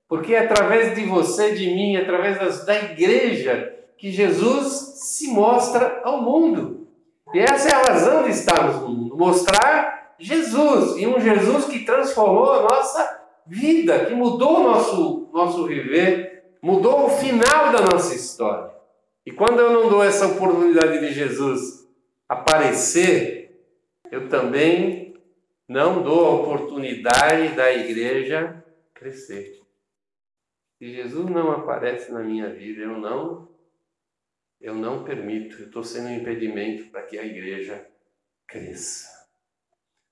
Porque 0.08 0.34
é 0.34 0.40
através 0.40 0.94
de 0.94 1.04
você, 1.04 1.52
de 1.52 1.75
mim, 1.75 1.96
através 1.96 2.38
das, 2.38 2.64
da 2.64 2.76
igreja, 2.76 3.75
que 3.98 4.12
Jesus 4.12 5.00
se 5.02 5.28
mostra 5.28 6.00
ao 6.04 6.22
mundo. 6.22 6.86
E 7.34 7.40
essa 7.40 7.68
é 7.68 7.72
a 7.72 7.92
razão 7.92 8.22
de 8.22 8.30
estarmos 8.30 8.82
no 8.82 8.88
mundo 8.88 9.06
mostrar 9.16 10.14
Jesus, 10.18 10.96
e 10.96 11.06
um 11.06 11.18
Jesus 11.18 11.66
que 11.66 11.80
transformou 11.80 12.52
a 12.52 12.62
nossa 12.62 13.20
vida, 13.46 14.06
que 14.06 14.14
mudou 14.14 14.60
o 14.60 14.62
nosso, 14.62 15.25
nosso 15.37 15.66
viver, 15.66 16.57
mudou 16.62 17.07
o 17.07 17.11
final 17.11 17.73
da 17.73 17.83
nossa 17.83 18.14
história. 18.14 18.75
E 19.25 19.31
quando 19.31 19.61
eu 19.61 19.71
não 19.71 19.88
dou 19.88 20.02
essa 20.02 20.26
oportunidade 20.26 21.00
de 21.00 21.12
Jesus 21.12 21.87
aparecer, 22.28 23.61
eu 24.11 24.28
também 24.28 25.14
não 25.69 26.02
dou 26.02 26.26
a 26.26 26.35
oportunidade 26.40 27.55
da 27.55 27.73
igreja 27.73 28.64
crescer. 28.95 29.61
Se 30.78 30.93
Jesus 30.93 31.28
não 31.28 31.52
aparece 31.52 32.12
na 32.12 32.21
minha 32.21 32.49
vida, 32.50 32.83
eu 32.83 32.99
não 32.99 33.49
eu 34.59 34.75
não 34.75 35.05
permito, 35.05 35.61
eu 35.61 35.66
estou 35.66 35.85
sendo 35.85 36.09
um 36.09 36.16
impedimento 36.16 36.90
para 36.90 37.02
que 37.02 37.19
a 37.19 37.25
igreja 37.25 37.87
cresça. 38.47 39.07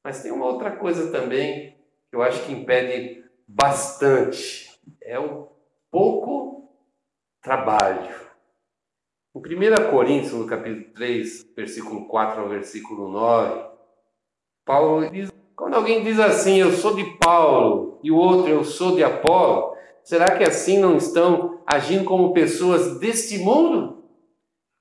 Mas 0.02 0.22
tem 0.22 0.30
uma 0.30 0.44
outra 0.44 0.76
coisa 0.76 1.10
também 1.10 1.78
que 2.10 2.16
eu 2.16 2.22
acho 2.22 2.44
que 2.44 2.52
impede 2.52 3.24
bastante, 3.48 4.73
é 5.02 5.18
um 5.18 5.46
pouco 5.90 6.70
trabalho. 7.42 8.14
Em 9.34 9.38
1 9.38 9.90
Coríntios, 9.90 10.32
no 10.32 10.46
capítulo 10.46 10.92
3, 10.94 11.46
versículo 11.56 12.06
4 12.06 12.42
ao 12.42 12.48
versículo 12.48 13.08
9, 13.08 13.64
Paulo 14.64 15.10
diz: 15.10 15.30
quando 15.56 15.74
alguém 15.74 16.02
diz 16.02 16.18
assim, 16.18 16.58
eu 16.58 16.72
sou 16.72 16.94
de 16.94 17.04
Paulo, 17.18 17.98
e 18.02 18.10
o 18.10 18.16
outro, 18.16 18.50
eu 18.50 18.64
sou 18.64 18.96
de 18.96 19.04
Apolo, 19.04 19.74
será 20.02 20.36
que 20.36 20.42
assim 20.42 20.78
não 20.78 20.96
estão 20.96 21.62
agindo 21.66 22.04
como 22.04 22.32
pessoas 22.32 22.98
deste 22.98 23.38
mundo? 23.38 24.04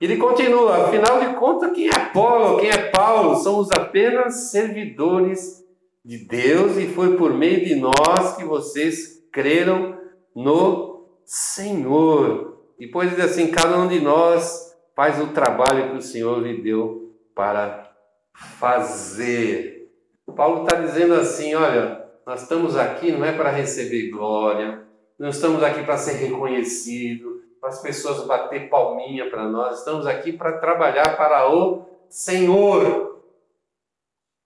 Ele 0.01 0.17
continua, 0.17 0.85
afinal 0.85 1.19
de 1.19 1.35
contas, 1.35 1.71
quem 1.71 1.87
é 1.87 1.95
Apolo, 1.95 2.59
quem 2.59 2.69
é 2.69 2.89
Paulo? 2.89 3.35
Somos 3.37 3.69
apenas 3.71 4.51
servidores 4.51 5.63
de 6.03 6.17
Deus 6.17 6.75
e 6.77 6.87
foi 6.87 7.15
por 7.15 7.33
meio 7.33 7.63
de 7.63 7.75
nós 7.75 8.35
que 8.35 8.43
vocês 8.43 9.22
creram 9.33 9.99
no 10.33 11.09
Senhor. 11.25 12.57
Depois 12.79 13.09
diz 13.09 13.19
assim: 13.19 13.51
cada 13.51 13.77
um 13.77 13.87
de 13.87 13.99
nós 13.99 14.77
faz 14.95 15.19
o 15.19 15.33
trabalho 15.33 15.89
que 15.89 15.97
o 15.97 16.01
Senhor 16.01 16.39
lhe 16.41 16.61
deu 16.61 17.11
para 17.35 17.91
fazer. 18.33 19.91
Paulo 20.35 20.63
está 20.63 20.77
dizendo 20.77 21.15
assim: 21.15 21.53
olha, 21.55 22.05
nós 22.25 22.43
estamos 22.43 22.77
aqui 22.77 23.11
não 23.11 23.25
é 23.25 23.31
para 23.33 23.49
receber 23.49 24.09
glória, 24.09 24.83
não 25.17 25.29
estamos 25.29 25.61
aqui 25.61 25.83
para 25.83 25.97
ser 25.97 26.13
reconhecido, 26.13 27.41
para 27.59 27.69
as 27.69 27.81
pessoas 27.81 28.25
bater 28.25 28.69
palminha 28.69 29.29
para 29.29 29.47
nós, 29.47 29.79
estamos 29.79 30.07
aqui 30.07 30.31
para 30.33 30.57
trabalhar 30.57 31.17
para 31.17 31.51
o 31.51 31.85
Senhor. 32.09 33.21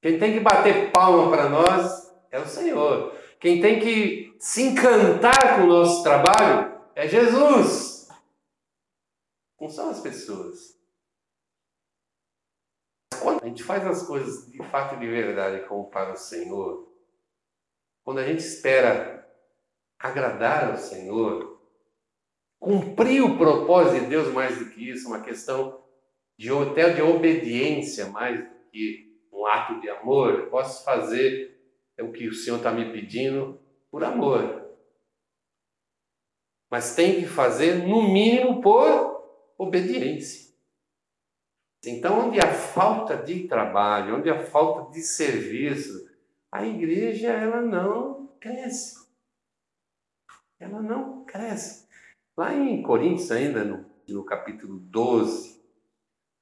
Quem 0.02 0.18
tem 0.18 0.34
que 0.34 0.40
bater 0.40 0.92
palma 0.92 1.30
para 1.30 1.50
nós 1.50 2.14
é 2.32 2.40
o 2.40 2.46
Senhor. 2.46 3.14
Quem 3.40 3.62
tem 3.62 3.80
que 3.80 4.36
se 4.40 4.64
encantar 4.64 5.58
com 5.58 5.64
o 5.64 5.68
nosso 5.68 6.04
trabalho 6.04 6.82
é 6.96 7.08
Jesus. 7.08 8.10
Não 9.60 9.70
são 9.70 9.90
as 9.90 10.00
pessoas. 10.00 10.78
Quando 13.22 13.44
a 13.44 13.48
gente 13.48 13.64
faz 13.64 13.86
as 13.86 14.06
coisas 14.06 14.52
de 14.52 14.58
fato 14.70 14.96
e 14.96 15.00
de 15.00 15.08
verdade 15.08 15.68
como 15.68 15.90
para 15.90 16.14
o 16.14 16.18
Senhor, 16.18 16.88
quando 18.04 18.20
a 18.20 18.24
gente 18.24 18.40
espera 18.40 19.28
agradar 20.00 20.70
ao 20.70 20.78
Senhor, 20.78 21.62
cumprir 22.60 23.24
o 23.24 23.38
propósito 23.38 24.04
de 24.04 24.10
Deus 24.10 24.34
mais 24.34 24.58
do 24.58 24.70
que 24.70 24.90
isso, 24.90 25.08
uma 25.08 25.22
questão 25.22 25.84
de 26.38 26.52
até 26.52 26.94
de 26.94 27.02
obediência 27.02 28.08
mais 28.08 28.40
do 28.40 28.50
que 28.72 29.08
um 29.32 29.46
ato 29.46 29.80
de 29.82 29.90
amor, 29.90 30.34
eu 30.34 30.50
posso 30.50 30.84
fazer 30.84 31.57
o 32.04 32.12
que 32.12 32.28
o 32.28 32.34
Senhor 32.34 32.58
está 32.58 32.72
me 32.72 32.92
pedindo 32.92 33.60
por 33.90 34.04
amor. 34.04 34.68
Mas 36.70 36.96
tem 36.96 37.22
que 37.22 37.28
fazer, 37.28 37.88
no 37.88 38.04
mínimo, 38.04 38.62
por 38.62 39.24
obediência. 39.58 40.48
Então, 41.86 42.28
onde 42.28 42.40
há 42.40 42.54
falta 42.54 43.16
de 43.16 43.48
trabalho, 43.48 44.18
onde 44.18 44.30
há 44.30 44.46
falta 44.46 44.92
de 44.92 45.02
serviço, 45.02 46.08
a 46.52 46.66
igreja 46.66 47.32
ela 47.32 47.62
não 47.62 48.28
cresce. 48.40 49.08
Ela 50.60 50.82
não 50.82 51.24
cresce. 51.24 51.88
Lá 52.36 52.54
em 52.54 52.82
Coríntios, 52.82 53.32
ainda 53.32 53.64
no, 53.64 53.86
no 54.08 54.24
capítulo 54.26 54.80
12, 54.80 55.62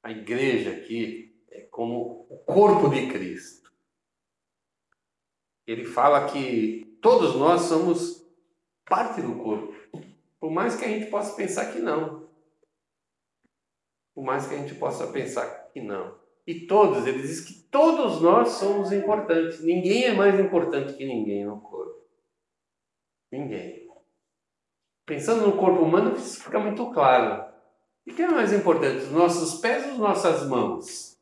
a 0.04 0.12
igreja 0.12 0.72
aqui, 0.72 1.36
é 1.50 1.62
como 1.62 2.28
o 2.30 2.38
corpo 2.40 2.90
de 2.90 3.08
Cristo. 3.08 3.65
Ele 5.68 5.86
fala 5.86 6.28
que 6.28 6.98
todos 7.02 7.36
nós 7.36 7.62
somos 7.62 8.26
parte 8.86 9.22
do 9.22 9.36
corpo. 9.36 9.74
Por 10.40 10.52
mais 10.52 10.76
que 10.76 10.86
a 10.86 10.88
gente 10.88 11.10
possa 11.10 11.36
pensar 11.36 11.72
que 11.74 11.80
não. 11.80 12.28
Por 14.14 14.24
mais 14.24 14.48
que 14.48 14.56
a 14.56 14.58
gente 14.58 14.76
possa 14.76 15.08
pensar 15.08 15.70
que 15.72 15.82
não. 15.82 16.18
E 16.48 16.68
todos, 16.68 17.08
ele 17.08 17.22
diz 17.22 17.42
que 17.42 17.54
todos 17.70 18.22
nós 18.22 18.50
somos 18.50 18.92
importantes. 18.92 19.62
Ninguém 19.62 20.04
é 20.04 20.14
mais 20.14 20.40
importante 20.40 20.94
que 20.94 21.06
ninguém 21.06 21.46
no 21.46 21.60
corpo. 21.60 22.06
Ninguém. 23.32 23.90
Pensando 25.06 25.48
no 25.48 25.58
corpo 25.58 25.84
humano, 25.84 26.16
isso 26.16 26.44
fica 26.44 26.60
muito 26.60 26.92
claro. 26.92 27.52
E 28.06 28.14
quem 28.14 28.26
é 28.26 28.32
mais 28.32 28.54
importante, 28.54 29.04
os 29.04 29.12
nossos 29.12 29.60
pés 29.60 29.86
ou 29.86 29.92
as 29.94 29.98
nossas 29.98 30.48
mãos? 30.48 31.18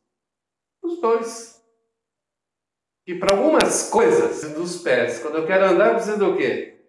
Os 0.82 1.00
dois. 1.00 1.53
E 3.06 3.16
para 3.16 3.36
algumas 3.36 3.90
coisas, 3.90 4.54
dos 4.54 4.82
pés. 4.82 5.20
Quando 5.20 5.38
eu 5.38 5.46
quero 5.46 5.66
andar, 5.66 5.90
eu 5.90 5.96
preciso 5.96 6.20
do 6.20 6.38
quê? 6.38 6.80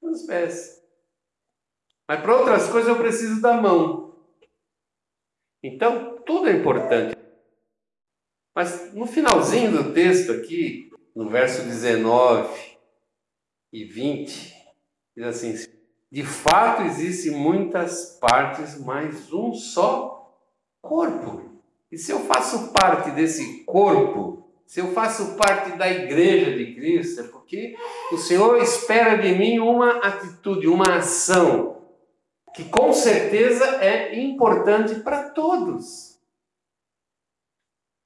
Dos 0.00 0.22
pés. 0.22 0.82
Mas 2.08 2.20
para 2.20 2.36
outras 2.36 2.68
coisas, 2.70 2.88
eu 2.88 2.96
preciso 2.96 3.40
da 3.42 3.54
mão. 3.54 4.16
Então, 5.62 6.22
tudo 6.24 6.48
é 6.48 6.52
importante. 6.52 7.14
Mas 8.54 8.94
no 8.94 9.06
finalzinho 9.06 9.70
do 9.70 9.92
texto 9.92 10.32
aqui, 10.32 10.90
no 11.14 11.28
verso 11.28 11.62
19 11.62 12.76
e 13.72 13.84
20, 13.84 14.54
diz 15.16 15.26
assim: 15.26 15.54
De 16.10 16.24
fato 16.24 16.82
existem 16.82 17.32
muitas 17.32 18.18
partes, 18.18 18.80
mas 18.80 19.30
um 19.32 19.52
só 19.52 20.34
corpo. 20.80 21.60
E 21.92 21.98
se 21.98 22.12
eu 22.12 22.20
faço 22.20 22.72
parte 22.72 23.10
desse 23.10 23.64
corpo, 23.64 24.47
se 24.68 24.80
eu 24.80 24.92
faço 24.92 25.34
parte 25.34 25.78
da 25.78 25.88
igreja 25.90 26.54
de 26.54 26.74
Cristo, 26.74 27.22
é 27.22 27.24
porque 27.28 27.74
o 28.12 28.18
Senhor 28.18 28.62
espera 28.62 29.16
de 29.16 29.34
mim 29.34 29.58
uma 29.58 29.96
atitude, 30.00 30.68
uma 30.68 30.98
ação, 30.98 31.88
que 32.54 32.64
com 32.64 32.92
certeza 32.92 33.82
é 33.82 34.20
importante 34.20 34.96
para 34.96 35.30
todos. 35.30 36.20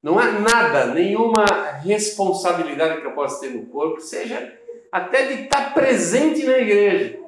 Não 0.00 0.20
há 0.20 0.30
nada, 0.30 0.94
nenhuma 0.94 1.44
responsabilidade 1.82 3.00
que 3.00 3.08
eu 3.08 3.14
possa 3.14 3.40
ter 3.40 3.56
no 3.56 3.66
corpo, 3.66 4.00
seja 4.00 4.56
até 4.92 5.26
de 5.26 5.42
estar 5.42 5.74
presente 5.74 6.44
na 6.44 6.58
igreja. 6.58 7.18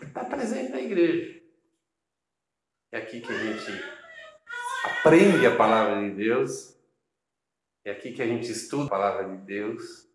Estar 0.00 0.24
presente 0.24 0.70
na 0.70 0.80
igreja. 0.80 1.38
É 2.92 2.96
aqui 2.96 3.20
que 3.20 3.30
a 3.30 3.38
gente 3.38 3.84
aprende 4.84 5.46
a 5.46 5.54
palavra 5.54 6.00
de 6.00 6.12
Deus. 6.12 6.75
É 7.86 7.92
aqui 7.92 8.12
que 8.12 8.20
a 8.20 8.26
gente 8.26 8.50
estuda 8.50 8.86
a 8.86 8.90
palavra 8.90 9.28
de 9.28 9.36
Deus. 9.44 10.10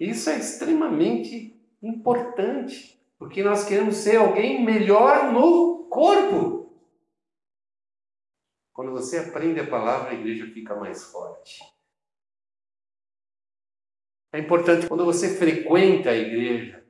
Isso 0.00 0.30
é 0.30 0.38
extremamente 0.38 1.54
importante, 1.82 2.98
porque 3.18 3.42
nós 3.42 3.66
queremos 3.66 3.96
ser 3.96 4.16
alguém 4.16 4.64
melhor 4.64 5.30
no 5.30 5.90
corpo. 5.90 6.74
Quando 8.72 8.92
você 8.92 9.18
aprende 9.18 9.60
a 9.60 9.66
palavra, 9.68 10.12
a 10.12 10.14
igreja 10.14 10.46
fica 10.46 10.74
mais 10.74 11.04
forte. 11.04 11.62
É 14.32 14.38
importante 14.38 14.88
quando 14.88 15.04
você 15.04 15.36
frequenta 15.36 16.08
a 16.08 16.16
igreja 16.16 16.82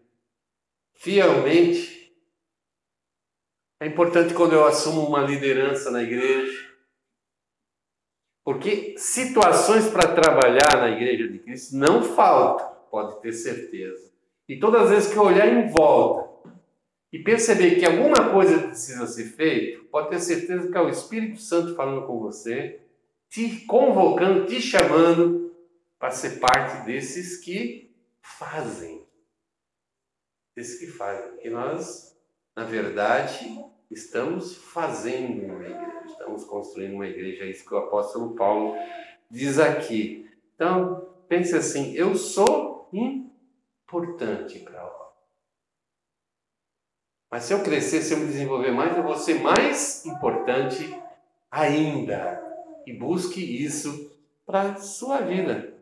fielmente. 0.95 2.17
É 3.81 3.87
importante 3.89 4.33
quando 4.35 4.53
eu 4.53 4.65
assumo 4.65 5.05
uma 5.05 5.23
liderança 5.23 5.91
na 5.91 6.01
igreja. 6.01 6.66
Porque 8.47 8.95
situações 8.97 9.89
para 9.89 10.15
trabalhar 10.15 10.77
na 10.77 10.91
igreja 10.91 11.27
de 11.27 11.41
Cristo 11.41 11.77
não 11.77 12.01
faltam, 12.01 12.77
pode 12.89 13.21
ter 13.21 13.33
certeza. 13.33 14.13
E 14.49 14.57
todas 14.57 14.83
as 14.83 14.91
vezes 14.91 15.13
que 15.13 15.19
eu 15.19 15.25
olhar 15.25 15.49
em 15.49 15.69
volta 15.69 16.49
e 17.13 17.19
perceber 17.19 17.75
que 17.75 17.85
alguma 17.85 18.31
coisa 18.31 18.69
precisa 18.69 19.05
ser 19.09 19.25
feita, 19.25 19.83
pode 19.91 20.11
ter 20.11 20.21
certeza 20.21 20.71
que 20.71 20.79
é 20.79 20.81
o 20.81 20.89
Espírito 20.89 21.41
Santo 21.41 21.75
falando 21.75 22.07
com 22.07 22.21
você, 22.21 22.79
te 23.29 23.67
convocando, 23.67 24.47
te 24.47 24.63
chamando 24.63 25.53
para 25.99 26.13
ser 26.13 26.39
parte 26.39 26.87
desses 26.87 27.39
que 27.39 27.93
fazem. 28.23 29.05
Desses 30.55 30.79
que 30.79 30.87
fazem. 30.87 31.37
Que 31.39 31.51
nós, 31.51 32.17
na 32.55 32.63
verdade, 32.63 33.61
estamos 33.91 34.55
fazendo 34.57 35.47
uma 35.47 35.65
igreja, 35.65 35.96
estamos 36.07 36.45
construindo 36.45 36.95
uma 36.95 37.07
igreja, 37.07 37.45
é 37.45 37.51
isso 37.51 37.67
que 37.67 37.75
o 37.75 37.79
apóstolo 37.79 38.35
Paulo 38.35 38.77
diz 39.31 39.59
aqui. 39.59 40.29
Então, 40.55 41.09
pense 41.29 41.55
assim: 41.55 41.95
eu 41.95 42.15
sou 42.15 42.89
importante 42.93 44.59
para 44.61 44.81
a 44.81 45.07
mas 47.31 47.45
se 47.45 47.53
eu 47.53 47.63
crescer, 47.63 48.03
se 48.03 48.15
eu 48.15 48.19
me 48.19 48.27
desenvolver 48.27 48.71
mais, 48.71 48.97
eu 48.97 49.03
vou 49.03 49.17
ser 49.17 49.41
mais 49.41 50.07
importante 50.07 50.97
ainda. 51.51 52.43
E 52.87 52.93
busque 52.93 53.41
isso 53.41 54.17
para 54.47 54.63
a 54.63 54.77
sua 54.77 55.21
vida. 55.21 55.75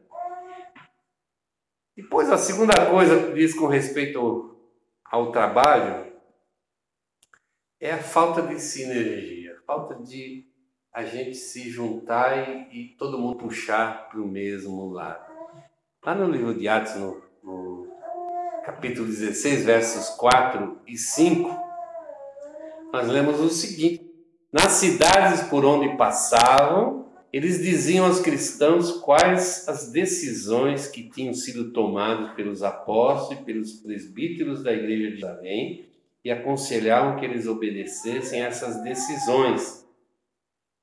Depois, 1.97 2.31
a 2.31 2.39
segunda 2.39 2.91
coisa 2.91 3.27
que 3.27 3.35
diz 3.35 3.55
com 3.55 3.67
respeito 3.67 4.57
ao 5.05 5.31
trabalho 5.31 6.13
é 7.79 7.93
a 7.93 8.03
falta 8.03 8.43
de 8.43 8.59
sinergia, 8.59 9.44
falta 9.67 9.95
de 9.97 10.45
a 10.93 11.05
gente 11.05 11.35
se 11.35 11.69
juntar 11.69 12.49
e, 12.49 12.69
e 12.73 12.97
todo 12.97 13.19
mundo 13.19 13.37
puxar 13.37 14.09
para 14.09 14.21
o 14.21 14.29
mesmo 14.29 14.89
lado. 14.91 15.25
Lá 16.05 16.15
no 16.15 16.31
livro 16.31 16.55
de 16.55 16.69
Atos, 16.69 16.95
no, 16.95 17.23
no 17.43 17.89
capítulo 18.65 19.07
16, 19.07 19.65
versos 19.65 20.11
4 20.11 20.81
e 20.87 20.97
5, 20.97 21.51
nós 22.93 23.09
lemos 23.09 23.41
o 23.41 23.49
seguinte: 23.49 24.09
Nas 24.53 24.73
cidades 24.73 25.43
por 25.49 25.65
onde 25.65 25.97
passavam, 25.97 27.07
eles 27.33 27.61
diziam 27.61 28.07
aos 28.07 28.21
cristãos 28.21 28.93
quais 29.01 29.69
as 29.69 29.91
decisões 29.91 30.87
que 30.87 31.11
tinham 31.11 31.35
sido 31.35 31.73
tomadas 31.73 32.33
pelos 32.35 32.63
apóstolos 32.63 33.41
e 33.41 33.45
pelos 33.45 33.73
presbíteros 33.73 34.63
da 34.63 34.73
igreja 34.73 35.11
de 35.11 35.17
Jerusalém 35.17 35.94
e 36.25 36.31
aconselhavam 36.31 37.17
que 37.17 37.25
eles 37.25 37.47
obedecessem 37.47 38.43
essas 38.43 38.83
decisões. 38.83 39.87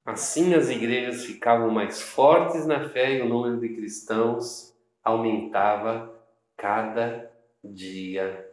Assim 0.05 0.53
as 0.53 0.69
igrejas 0.69 1.25
ficavam 1.25 1.71
mais 1.71 1.99
fortes 1.99 2.67
na 2.67 2.89
fé 2.89 3.17
e 3.17 3.21
o 3.21 3.29
número 3.29 3.59
de 3.59 3.69
cristãos 3.69 4.75
aumentava 5.03 6.13
cada 6.55 7.31
dia 7.63 8.47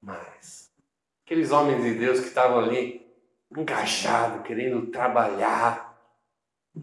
mais. 0.00 0.72
Aqueles 1.24 1.50
homens 1.50 1.82
de 1.82 1.94
Deus 1.94 2.20
que 2.20 2.26
estavam 2.26 2.58
ali 2.58 3.06
engajados, 3.56 4.46
querendo 4.46 4.86
trabalhar, 4.86 5.94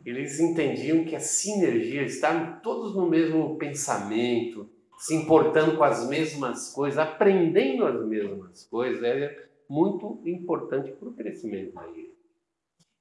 eles 0.06 0.40
entendiam 0.40 1.04
que 1.04 1.16
a 1.16 1.20
sinergia, 1.20 2.04
estavam 2.04 2.60
todos 2.62 2.96
no 2.96 3.10
mesmo 3.10 3.58
pensamento, 3.58 4.70
se 5.02 5.16
importando 5.16 5.78
com 5.78 5.84
as 5.84 6.08
mesmas 6.08 6.72
coisas, 6.74 7.00
aprendendo 7.00 7.86
as 7.86 8.06
mesmas 8.06 8.66
coisas, 8.66 9.02
era 9.04 9.50
muito 9.68 10.22
importante 10.26 10.92
para 10.92 11.10
o 11.10 11.14
crescimento 11.14 11.74
da 11.74 11.88
igreja. 11.88 12.12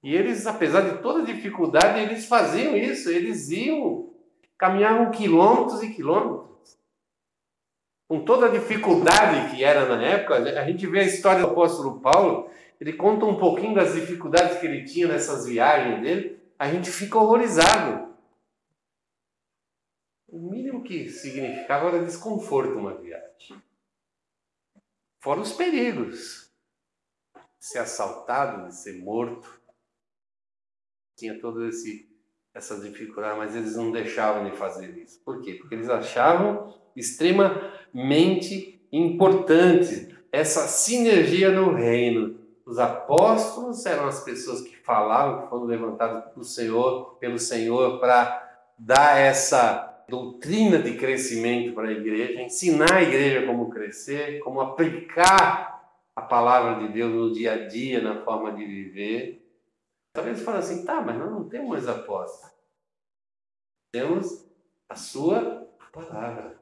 E 0.03 0.15
eles, 0.15 0.47
apesar 0.47 0.81
de 0.81 1.03
toda 1.03 1.25
dificuldade, 1.25 2.01
eles 2.01 2.27
faziam 2.27 2.77
isso, 2.77 3.11
eles 3.11 3.51
iam, 3.51 4.11
caminhavam 4.57 5.11
quilômetros 5.11 5.83
e 5.83 5.93
quilômetros 5.93 6.51
com 8.11 8.25
toda 8.25 8.47
a 8.47 8.51
dificuldade 8.51 9.55
que 9.55 9.63
era 9.63 9.87
na 9.87 10.03
época, 10.03 10.35
a 10.35 10.65
gente 10.65 10.85
vê 10.85 10.99
a 10.99 11.05
história 11.05 11.43
do 11.43 11.51
apóstolo 11.51 12.01
Paulo, 12.01 12.51
ele 12.81 12.95
conta 12.95 13.25
um 13.25 13.37
pouquinho 13.37 13.73
das 13.73 13.95
dificuldades 13.95 14.59
que 14.59 14.67
ele 14.67 14.83
tinha 14.83 15.07
nessas 15.07 15.47
viagens 15.47 16.03
dele, 16.03 16.41
a 16.59 16.69
gente 16.69 16.91
fica 16.91 17.17
horrorizado. 17.17 18.09
Mínimo 20.33 20.70
que 20.91 21.09
significava 21.09 21.87
era 21.87 22.05
desconforto 22.05 22.77
uma 22.77 22.97
viagem. 22.97 23.63
Fora 25.21 25.41
os 25.41 25.53
perigos. 25.53 26.51
De 27.33 27.67
ser 27.67 27.79
assaltado, 27.79 28.67
de 28.67 28.75
ser 28.75 29.01
morto. 29.01 29.49
Tinha 31.17 31.39
todo 31.41 31.65
esse 31.65 32.11
essas 32.53 32.83
dificuldades, 32.83 33.39
mas 33.39 33.55
eles 33.55 33.77
não 33.77 33.93
deixavam 33.93 34.51
de 34.51 34.57
fazer 34.57 34.99
isso. 34.99 35.23
Por 35.25 35.41
quê? 35.41 35.55
Porque 35.55 35.77
eles 35.77 35.89
achavam 35.89 36.77
extremamente 36.97 38.85
importante 38.91 40.19
essa 40.33 40.67
sinergia 40.67 41.53
no 41.53 41.73
reino. 41.73 42.41
Os 42.67 42.81
apóstolos 42.81 43.87
eram 43.87 44.09
as 44.09 44.25
pessoas 44.25 44.63
que 44.63 44.77
falavam, 44.79 45.43
que 45.43 45.51
foram 45.51 45.67
levantados 45.67 46.33
pelo 46.33 46.45
Senhor, 46.45 47.15
pelo 47.21 47.39
Senhor 47.39 48.01
para 48.01 48.67
dar 48.77 49.17
essa 49.17 49.90
doutrina 50.11 50.79
de 50.79 50.97
crescimento 50.99 51.73
para 51.75 51.89
a 51.89 51.93
igreja, 51.93 52.43
ensinar 52.43 52.93
a 52.93 53.03
igreja 53.03 53.47
como 53.47 53.71
crescer, 53.71 54.41
como 54.41 54.61
aplicar 54.61 55.81
a 56.15 56.21
palavra 56.21 56.87
de 56.87 56.93
Deus 56.93 57.13
no 57.13 57.33
dia 57.33 57.53
a 57.53 57.69
dia, 57.69 58.03
na 58.03 58.23
forma 58.25 58.53
de 58.53 58.65
viver. 58.65 59.49
Talvez 60.13 60.39
você 60.39 60.45
fale 60.45 60.59
assim, 60.59 60.85
tá, 60.85 61.01
mas 61.01 61.17
nós 61.17 61.31
não 61.31 61.49
temos 61.49 61.89
apóstolos. 61.89 62.53
Temos 63.93 64.45
a 64.89 64.97
sua 64.97 65.69
palavra. 65.93 66.59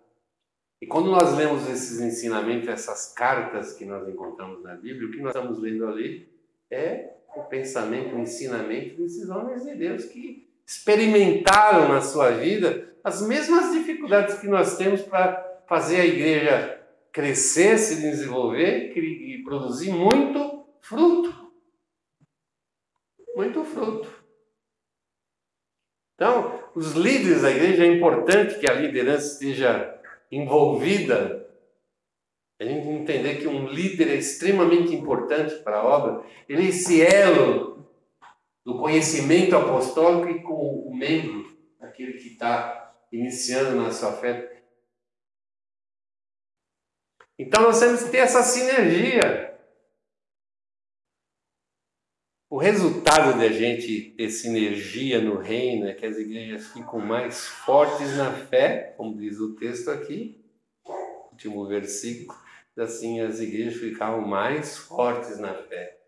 E 0.80 0.86
quando 0.86 1.10
nós 1.10 1.36
lemos 1.36 1.68
esses 1.68 2.00
ensinamentos, 2.00 2.68
essas 2.68 3.12
cartas 3.12 3.72
que 3.72 3.84
nós 3.84 4.06
encontramos 4.06 4.62
na 4.62 4.76
Bíblia, 4.76 5.08
o 5.08 5.10
que 5.10 5.20
nós 5.20 5.34
estamos 5.34 5.58
lendo 5.58 5.86
ali 5.86 6.28
é 6.70 7.14
o 7.34 7.42
pensamento, 7.44 8.14
o 8.14 8.20
ensinamento 8.20 8.96
desses 8.96 9.28
homens 9.28 9.64
de 9.64 9.74
Deus 9.74 10.04
que 10.04 10.48
experimentaram 10.66 11.88
na 11.88 12.00
sua 12.00 12.30
vida 12.30 12.87
as 13.08 13.22
mesmas 13.22 13.72
dificuldades 13.72 14.38
que 14.38 14.46
nós 14.46 14.76
temos 14.76 15.00
para 15.00 15.62
fazer 15.66 16.00
a 16.00 16.04
igreja 16.04 16.78
crescer, 17.10 17.78
se 17.78 18.02
desenvolver 18.02 18.96
e 18.96 19.42
produzir 19.42 19.90
muito 19.90 20.66
fruto. 20.82 21.34
Muito 23.34 23.64
fruto. 23.64 24.08
Então, 26.14 26.62
os 26.74 26.92
líderes 26.92 27.42
da 27.42 27.50
igreja, 27.50 27.84
é 27.84 27.86
importante 27.86 28.58
que 28.58 28.70
a 28.70 28.74
liderança 28.74 29.32
esteja 29.32 29.98
envolvida. 30.30 31.48
A 32.60 32.64
gente 32.64 32.88
entender 32.88 33.36
que 33.36 33.46
um 33.46 33.68
líder 33.68 34.08
é 34.08 34.16
extremamente 34.16 34.94
importante 34.94 35.54
para 35.62 35.78
a 35.78 35.84
obra. 35.84 36.24
Ele 36.48 36.66
é 36.66 36.68
esse 36.68 37.00
elo 37.00 37.88
do 38.66 38.78
conhecimento 38.78 39.56
apostólico 39.56 40.28
e 40.28 40.42
com 40.42 40.80
o 40.86 40.94
membro, 40.94 41.56
aquele 41.80 42.14
que 42.14 42.28
está 42.28 42.87
iniciando 43.12 43.80
na 43.80 43.90
sua 43.90 44.12
fé. 44.12 44.62
Então 47.38 47.62
nós 47.62 47.78
temos 47.78 48.02
que 48.02 48.10
ter 48.10 48.18
essa 48.18 48.42
sinergia. 48.42 49.48
O 52.50 52.56
resultado 52.56 53.38
de 53.38 53.44
a 53.44 53.52
gente 53.52 54.12
ter 54.16 54.30
sinergia 54.30 55.20
no 55.20 55.36
reino 55.36 55.86
é 55.86 55.94
que 55.94 56.06
as 56.06 56.16
igrejas 56.16 56.68
ficam 56.68 56.98
mais 56.98 57.46
fortes 57.46 58.16
na 58.16 58.32
fé, 58.32 58.94
como 58.96 59.18
diz 59.18 59.38
o 59.38 59.54
texto 59.54 59.90
aqui, 59.90 60.42
último 61.30 61.66
versículo, 61.66 62.36
assim 62.76 63.20
as 63.20 63.38
igrejas 63.38 63.78
ficavam 63.78 64.26
mais 64.26 64.76
fortes 64.76 65.38
na 65.38 65.54
fé. 65.54 66.00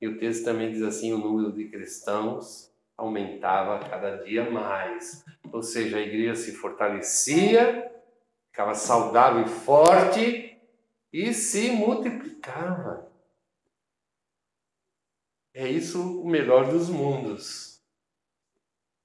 E 0.00 0.06
o 0.06 0.18
texto 0.18 0.44
também 0.44 0.70
diz 0.70 0.82
assim: 0.82 1.12
o 1.12 1.18
número 1.18 1.52
de 1.52 1.68
cristãos 1.68 2.70
aumentava 2.98 3.88
cada 3.88 4.24
dia 4.24 4.50
mais. 4.50 5.24
Ou 5.52 5.62
seja, 5.62 5.96
a 5.96 6.00
igreja 6.00 6.34
se 6.34 6.52
fortalecia, 6.52 7.90
ficava 8.50 8.74
saudável 8.74 9.44
e 9.44 9.48
forte 9.48 10.60
e 11.12 11.32
se 11.32 11.70
multiplicava. 11.70 13.10
É 15.54 15.66
isso 15.66 16.20
o 16.20 16.28
melhor 16.28 16.70
dos 16.70 16.90
mundos. 16.90 17.80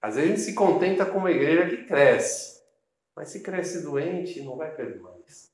Às 0.01 0.15
vezes 0.15 0.31
a 0.31 0.35
gente 0.35 0.45
se 0.45 0.53
contenta 0.53 1.05
com 1.05 1.19
uma 1.19 1.31
igreja 1.31 1.69
que 1.69 1.85
cresce, 1.85 2.61
mas 3.15 3.29
se 3.29 3.41
cresce 3.41 3.83
doente, 3.83 4.41
não 4.41 4.57
vai 4.57 4.75
perder 4.75 4.99
mais. 4.99 5.53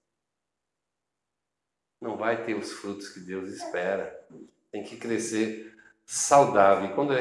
Não 2.02 2.18
vai 2.18 2.46
ter 2.46 2.56
os 2.56 2.72
frutos 2.72 3.10
que 3.10 3.20
Deus 3.20 3.52
espera. 3.52 4.28
Tem 4.72 4.84
que 4.84 4.98
crescer 4.98 5.78
saudável. 6.06 6.90
E 6.90 6.96
quando 6.96 7.14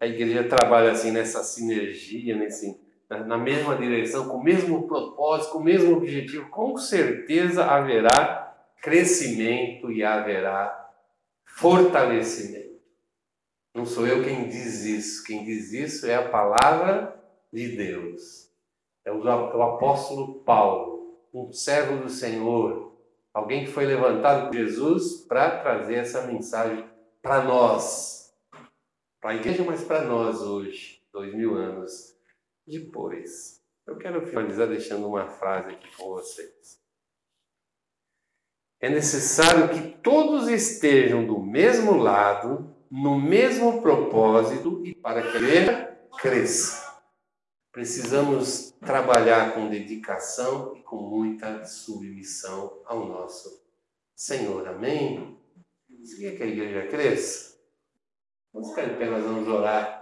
a 0.00 0.06
igreja 0.06 0.44
trabalha 0.44 0.92
assim 0.92 1.10
nessa 1.10 1.42
sinergia, 1.42 2.36
nesse, 2.36 2.78
na 3.08 3.38
mesma 3.38 3.76
direção, 3.76 4.28
com 4.28 4.36
o 4.36 4.44
mesmo 4.44 4.86
propósito, 4.86 5.52
com 5.52 5.58
o 5.58 5.64
mesmo 5.64 5.96
objetivo, 5.96 6.48
com 6.50 6.76
certeza 6.76 7.64
haverá 7.64 8.54
crescimento 8.82 9.90
e 9.90 10.04
haverá 10.04 10.90
fortalecimento. 11.44 12.66
Não 13.74 13.84
sou 13.84 14.06
eu 14.06 14.24
quem 14.24 14.48
diz 14.48 14.84
isso. 14.84 15.22
Quem 15.24 15.44
diz 15.44 15.72
isso 15.72 16.06
é 16.06 16.14
a 16.14 16.28
palavra 16.28 17.14
de 17.52 17.76
Deus. 17.76 18.50
É 19.04 19.12
o, 19.12 19.28
apóstolo 19.28 20.40
Paulo, 20.40 21.20
um 21.32 21.52
servo 21.52 22.02
do 22.02 22.08
Senhor, 22.08 22.96
alguém 23.32 23.64
que 23.64 23.70
foi 23.70 23.84
levantado 23.84 24.46
por 24.46 24.56
Jesus 24.56 25.26
para 25.28 25.60
trazer 25.60 25.96
essa 25.96 26.22
mensagem 26.22 26.84
para 27.22 27.44
nós, 27.44 28.25
para 29.20 29.30
a 29.30 29.36
igreja, 29.36 29.64
mas 29.64 29.82
para 29.82 30.04
nós 30.04 30.40
hoje, 30.42 31.02
dois 31.12 31.34
mil 31.34 31.54
anos 31.54 32.16
depois. 32.66 33.62
Eu 33.86 33.96
quero 33.96 34.26
finalizar 34.26 34.66
deixando 34.66 35.06
uma 35.06 35.28
frase 35.28 35.70
aqui 35.70 35.96
com 35.96 36.08
vocês. 36.08 36.80
É 38.80 38.90
necessário 38.90 39.68
que 39.70 39.98
todos 39.98 40.48
estejam 40.48 41.26
do 41.26 41.40
mesmo 41.40 41.96
lado 41.96 42.74
no 42.90 43.20
mesmo 43.20 43.82
propósito 43.82 44.84
e 44.84 44.94
para 44.94 45.22
que 45.22 45.36
a 45.36 45.40
igreja 45.40 45.98
cresça. 46.18 46.86
Precisamos 47.72 48.70
trabalhar 48.80 49.54
com 49.54 49.68
dedicação 49.68 50.74
e 50.76 50.82
com 50.82 50.96
muita 50.96 51.64
submissão 51.64 52.82
ao 52.86 53.06
nosso 53.06 53.64
Senhor. 54.14 54.66
Amém? 54.68 55.38
Você 56.00 56.16
quer 56.16 56.36
que 56.36 56.42
a 56.42 56.46
igreja 56.46 56.86
cresça? 56.88 57.55
Vamos 58.56 58.70
ficar 58.70 58.84
em 58.84 58.96
pé, 58.96 59.04
nós 59.04 59.22
vamos 59.22 59.46
orar. 59.48 59.95